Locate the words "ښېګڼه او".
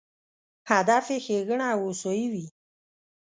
1.25-1.79